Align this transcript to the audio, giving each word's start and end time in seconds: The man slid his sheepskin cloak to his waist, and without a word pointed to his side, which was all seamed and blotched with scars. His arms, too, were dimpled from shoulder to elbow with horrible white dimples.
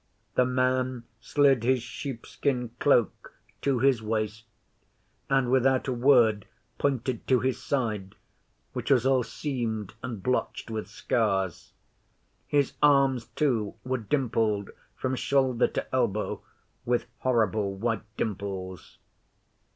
The 0.33 0.45
man 0.45 1.03
slid 1.19 1.63
his 1.63 1.83
sheepskin 1.83 2.69
cloak 2.79 3.35
to 3.61 3.77
his 3.77 4.01
waist, 4.01 4.45
and 5.29 5.51
without 5.51 5.87
a 5.87 5.93
word 5.93 6.47
pointed 6.79 7.27
to 7.27 7.39
his 7.41 7.61
side, 7.61 8.15
which 8.73 8.89
was 8.89 9.05
all 9.05 9.21
seamed 9.21 9.93
and 10.01 10.23
blotched 10.23 10.71
with 10.71 10.87
scars. 10.87 11.73
His 12.47 12.73
arms, 12.81 13.25
too, 13.35 13.75
were 13.85 13.99
dimpled 13.99 14.71
from 14.95 15.15
shoulder 15.15 15.67
to 15.67 15.93
elbow 15.95 16.41
with 16.83 17.05
horrible 17.19 17.75
white 17.75 18.01
dimples. 18.17 18.97